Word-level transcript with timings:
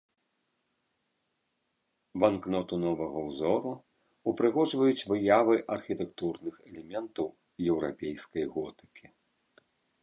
Банкноту 2.23 2.73
новага 2.85 3.19
ўзору 3.27 3.71
ўпрыгожваюць 4.33 5.07
выявы 5.13 5.55
архітэктурных 5.77 6.55
элементаў 6.73 7.27
еўрапейскай 7.71 8.45
готыкі. 8.59 9.05